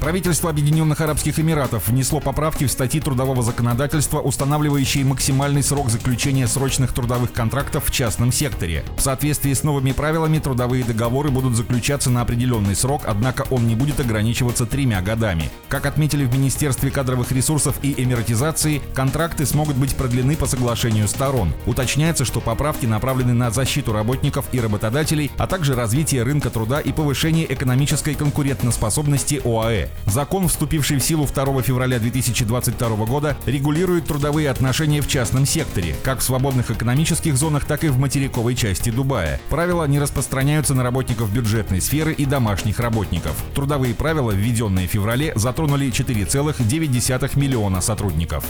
[0.00, 6.94] Правительство Объединенных Арабских Эмиратов внесло поправки в статьи трудового законодательства, устанавливающие максимальный срок заключения срочных
[6.94, 8.82] трудовых контрактов в частном секторе.
[8.96, 13.74] В соответствии с новыми правилами трудовые договоры будут заключаться на определенный срок, однако он не
[13.74, 15.50] будет ограничиваться тремя годами.
[15.68, 21.52] Как отметили в Министерстве кадровых ресурсов и эмиратизации, контракты смогут быть продлены по соглашению сторон.
[21.66, 26.90] Уточняется, что поправки направлены на защиту работников и работодателей, а также развитие рынка труда и
[26.90, 29.89] повышение экономической конкурентоспособности ОАЭ.
[30.06, 36.20] Закон, вступивший в силу 2 февраля 2022 года, регулирует трудовые отношения в частном секторе, как
[36.20, 39.40] в свободных экономических зонах, так и в материковой части Дубая.
[39.50, 43.36] Правила не распространяются на работников бюджетной сферы и домашних работников.
[43.54, 48.44] Трудовые правила, введенные в феврале, затронули 4,9 миллиона сотрудников.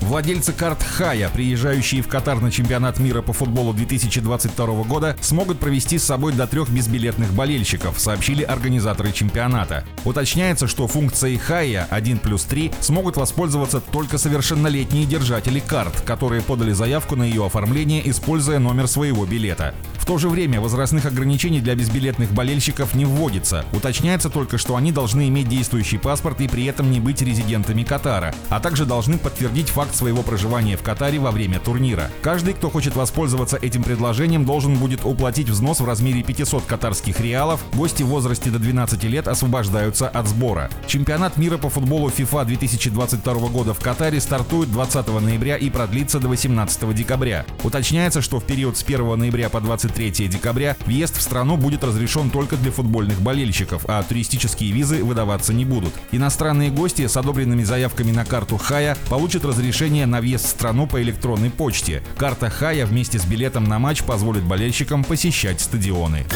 [0.00, 5.98] Владельцы карт Хая, приезжающие в Катар на чемпионат мира по футболу 2022 года, смогут провести
[5.98, 9.84] с собой до трех безбилетных болельщиков, сообщили организаторы чемпионата.
[10.04, 16.42] Уточняется Уточняется, что функцией Хая 1 плюс 3 смогут воспользоваться только совершеннолетние держатели карт, которые
[16.42, 19.76] подали заявку на ее оформление, используя номер своего билета.
[20.04, 23.64] В то же время возрастных ограничений для безбилетных болельщиков не вводится.
[23.72, 28.34] Уточняется только, что они должны иметь действующий паспорт и при этом не быть резидентами Катара,
[28.50, 32.10] а также должны подтвердить факт своего проживания в Катаре во время турнира.
[32.20, 37.62] Каждый, кто хочет воспользоваться этим предложением, должен будет уплатить взнос в размере 500 катарских реалов.
[37.72, 40.68] Гости в возрасте до 12 лет освобождаются от сбора.
[40.86, 46.28] Чемпионат мира по футболу FIFA 2022 года в Катаре стартует 20 ноября и продлится до
[46.28, 47.46] 18 декабря.
[47.62, 51.82] Уточняется, что в период с 1 ноября по 23 23 декабря въезд в страну будет
[51.84, 55.94] разрешен только для футбольных болельщиков, а туристические визы выдаваться не будут.
[56.10, 61.00] Иностранные гости с одобренными заявками на карту Хая получат разрешение на въезд в страну по
[61.02, 62.02] электронной почте.
[62.16, 66.26] Карта Хая вместе с билетом на матч позволит болельщикам посещать стадионы.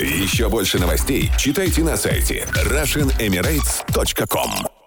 [0.00, 4.81] Еще больше новостей читайте на сайте RussianEmirates.com